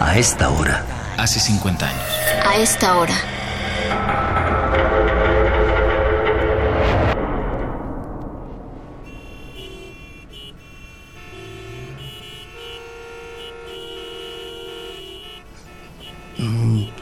A 0.00 0.16
esta 0.16 0.48
hora. 0.50 0.84
Hace 1.16 1.40
50 1.40 1.86
años. 1.88 2.02
A 2.44 2.56
esta 2.56 2.96
hora. 2.96 3.14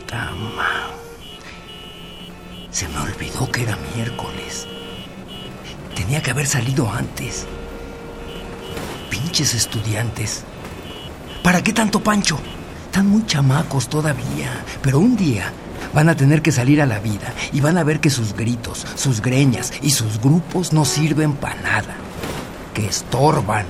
Tama. 0.07 0.89
Se 2.71 2.89
me 2.89 2.99
olvidó 2.99 3.51
que 3.51 3.63
era 3.65 3.77
miércoles. 3.95 4.67
Tenía 5.95 6.23
que 6.23 6.31
haber 6.31 6.47
salido 6.47 6.91
antes. 6.91 7.47
Pinches 9.11 9.55
estudiantes. 9.55 10.45
¿Para 11.43 11.63
qué 11.63 11.73
tanto 11.73 12.01
pancho? 12.01 12.39
Están 12.97 13.11
muy 13.11 13.27
chamacos 13.27 13.91
todavía, 13.91 14.51
pero 14.81 15.01
un 15.01 15.19
día 15.19 15.53
van 15.93 16.09
a 16.09 16.17
tener 16.17 16.41
que 16.41 16.51
salir 16.51 16.81
a 16.81 16.87
la 16.87 16.99
vida 16.99 17.31
y 17.53 17.61
van 17.61 17.77
a 17.77 17.85
ver 17.85 18.01
que 18.01 18.09
sus 18.09 18.33
gritos, 18.35 18.87
sus 18.95 19.21
greñas 19.21 19.71
y 19.83 19.91
sus 19.91 20.19
grupos 20.19 20.73
no 20.73 20.87
sirven 20.87 21.35
para 21.35 21.61
nada, 21.61 21.95
que 22.73 22.87
estorban. 22.87 23.67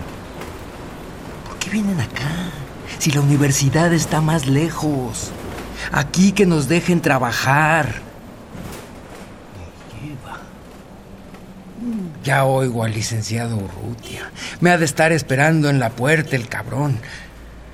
¿Por 1.45 1.59
qué 1.59 1.71
vienen 1.71 1.99
acá? 1.99 2.52
Si 3.01 3.11
la 3.11 3.21
universidad 3.21 3.93
está 3.93 4.21
más 4.21 4.47
lejos. 4.47 5.33
Aquí 5.91 6.30
que 6.30 6.47
nos 6.47 6.69
dejen 6.69 7.01
trabajar. 7.01 7.97
Ya 12.23 12.45
oigo 12.45 12.85
al 12.85 12.93
licenciado 12.93 13.57
Urrutia. 13.57 14.30
Me 14.61 14.71
ha 14.71 14.79
de 14.79 14.85
estar 14.85 15.11
esperando 15.11 15.69
en 15.69 15.80
la 15.80 15.91
puerta 15.91 16.37
el 16.37 16.49
cabrón. 16.49 17.01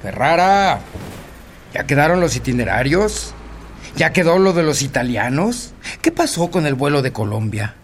Ferrara, 0.01 0.81
¿ya 1.73 1.87
quedaron 1.87 2.21
los 2.21 2.37
itinerarios? 2.37 3.35
¿Ya 3.97 4.13
quedó 4.13 4.39
lo 4.39 4.53
de 4.53 4.63
los 4.63 4.83
italianos? 4.83 5.75
¿Qué 6.01 6.11
pasó 6.11 6.51
con 6.51 6.67
el 6.67 6.75
vuelo 6.75 7.03
de 7.03 7.13
Colombia? 7.13 7.75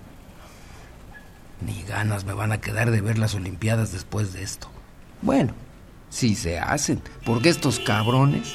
Ni 1.60 1.82
ganas 1.82 2.24
me 2.24 2.32
van 2.32 2.52
a 2.52 2.60
quedar 2.60 2.90
de 2.90 3.00
ver 3.00 3.18
las 3.18 3.34
Olimpiadas 3.34 3.92
después 3.92 4.32
de 4.32 4.42
esto. 4.42 4.70
Bueno, 5.22 5.52
si 6.08 6.34
se 6.34 6.58
hacen, 6.58 7.02
porque 7.24 7.48
estos 7.48 7.80
cabrones... 7.80 8.54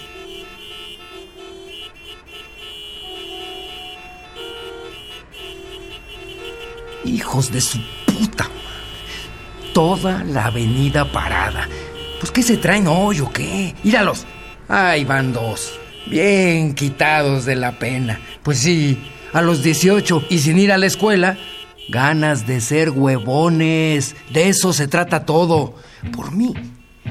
Hijos 7.06 7.52
de 7.52 7.60
su 7.60 7.80
puta. 8.08 8.48
Toda 9.74 10.24
la 10.24 10.46
avenida 10.46 11.12
parada. 11.12 11.68
Pues 12.20 12.32
¿qué 12.32 12.42
se 12.42 12.56
traen 12.56 12.88
hoy 12.88 13.20
o 13.20 13.30
qué? 13.30 13.76
Íralos. 13.84 14.26
Ahí 14.68 15.04
van 15.04 15.34
dos. 15.34 15.80
Bien 16.08 16.74
quitados 16.74 17.46
de 17.46 17.56
la 17.56 17.80
pena. 17.80 18.20
Pues 18.44 18.60
sí, 18.60 19.00
a 19.34 19.42
los 19.42 19.64
18 19.64 20.26
y 20.30 20.40
sin 20.40 20.60
ir 20.60 20.72
a 20.72 20.78
la 20.78 20.86
escuela, 20.86 21.38
ganas 21.90 22.46
de 22.48 22.62
ser 22.62 22.90
huevones. 22.90 24.16
De 24.32 24.50
eso 24.50 24.74
se 24.74 24.88
trata 24.88 25.26
todo. 25.26 25.76
Por 26.12 26.32
mí, 26.32 26.54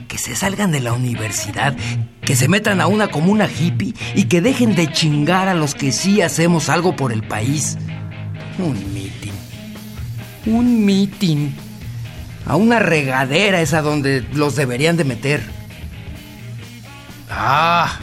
que 0.09 0.19
se 0.19 0.37
salgan 0.37 0.73
de 0.73 0.81
la 0.81 0.93
universidad, 0.93 1.77
que 2.23 2.37
se 2.37 2.49
metan 2.49 2.81
a 2.81 2.87
una 2.87 3.09
comuna 3.09 3.49
hippie 3.49 3.95
y 4.15 4.25
que 4.25 4.41
dejen 4.41 4.75
de 4.75 4.91
chingar 4.93 5.49
a 5.49 5.55
los 5.55 5.75
que 5.75 5.93
sí 5.93 6.21
hacemos 6.21 6.69
algo 6.69 6.97
por 6.97 7.13
el 7.13 7.23
país. 7.23 7.79
Un 8.59 8.93
mitin. 8.93 9.33
Un 10.47 10.85
mitin. 10.85 11.55
A 12.45 12.57
una 12.57 12.79
regadera 12.79 13.61
es 13.61 13.73
a 13.73 13.83
donde 13.83 14.27
los 14.33 14.57
deberían 14.57 14.97
de 14.97 15.05
meter. 15.05 15.62
Ah, 17.35 17.99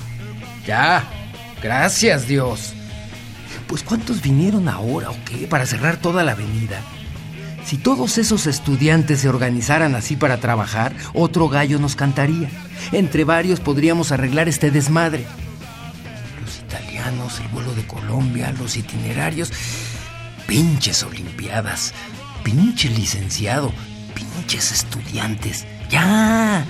ya. 0.65 1.03
Gracias, 1.61 2.27
Dios. 2.27 2.73
Pues 3.67 3.83
¿cuántos 3.83 4.21
vinieron 4.21 4.67
ahora 4.67 5.11
o 5.11 5.17
qué 5.25 5.45
para 5.45 5.65
cerrar 5.65 5.97
toda 5.97 6.23
la 6.23 6.31
avenida? 6.31 6.81
Si 7.63 7.77
todos 7.77 8.17
esos 8.17 8.47
estudiantes 8.47 9.19
se 9.19 9.29
organizaran 9.29 9.93
así 9.93 10.15
para 10.15 10.37
trabajar, 10.37 10.95
otro 11.13 11.49
gallo 11.49 11.77
nos 11.77 11.95
cantaría. 11.95 12.49
Entre 12.91 13.25
varios 13.25 13.59
podríamos 13.59 14.11
arreglar 14.11 14.49
este 14.49 14.71
desmadre. 14.71 15.27
Los 16.43 16.57
italianos, 16.57 17.39
el 17.39 17.47
vuelo 17.49 17.75
de 17.75 17.85
Colombia, 17.85 18.51
los 18.57 18.75
itinerarios, 18.75 19.51
pinches 20.47 21.03
olimpiadas, 21.03 21.93
pinche 22.43 22.89
licenciado, 22.89 23.71
pinches 24.15 24.71
estudiantes. 24.71 25.67
Ya, 25.91 26.65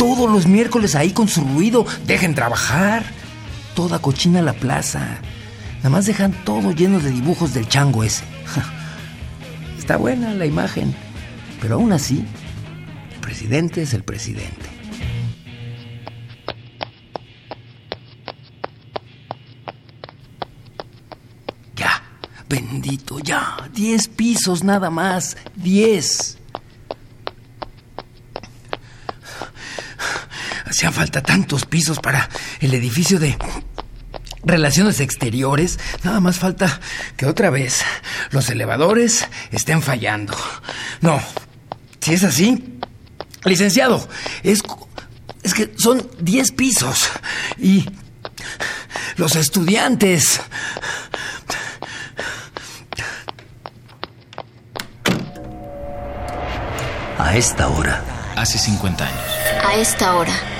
todos 0.00 0.30
los 0.30 0.46
miércoles 0.46 0.94
ahí 0.94 1.12
con 1.12 1.28
su 1.28 1.42
ruido, 1.42 1.84
dejen 2.06 2.34
trabajar. 2.34 3.04
Toda 3.74 3.98
cochina 3.98 4.40
la 4.40 4.54
plaza. 4.54 5.18
Nada 5.76 5.90
más 5.90 6.06
dejan 6.06 6.32
todo 6.46 6.72
lleno 6.72 7.00
de 7.00 7.10
dibujos 7.10 7.52
del 7.52 7.68
chango 7.68 8.02
ese. 8.02 8.24
Está 9.78 9.98
buena 9.98 10.32
la 10.32 10.46
imagen, 10.46 10.94
pero 11.60 11.74
aún 11.74 11.92
así, 11.92 12.24
el 13.12 13.20
presidente 13.20 13.82
es 13.82 13.92
el 13.92 14.02
presidente. 14.02 14.70
Ya, 21.76 22.02
bendito, 22.48 23.18
ya. 23.18 23.68
Diez 23.74 24.08
pisos 24.08 24.64
nada 24.64 24.88
más. 24.88 25.36
Diez. 25.56 26.39
Hacían 30.70 30.92
falta 30.92 31.20
tantos 31.20 31.66
pisos 31.66 31.98
para 31.98 32.28
el 32.60 32.72
edificio 32.74 33.18
de 33.18 33.36
relaciones 34.44 35.00
exteriores. 35.00 35.80
Nada 36.04 36.20
más 36.20 36.38
falta 36.38 36.80
que 37.16 37.26
otra 37.26 37.50
vez 37.50 37.82
los 38.30 38.48
elevadores 38.50 39.26
estén 39.50 39.82
fallando. 39.82 40.36
No, 41.00 41.20
si 42.00 42.14
es 42.14 42.22
así, 42.22 42.78
licenciado, 43.44 44.08
es, 44.44 44.62
es 45.42 45.54
que 45.54 45.74
son 45.76 46.08
10 46.20 46.52
pisos 46.52 47.10
y 47.58 47.86
los 49.16 49.34
estudiantes... 49.34 50.40
A 57.18 57.36
esta 57.36 57.68
hora. 57.68 58.02
Hace 58.34 58.58
50 58.58 59.06
años. 59.06 59.20
A 59.64 59.74
esta 59.74 60.14
hora. 60.14 60.59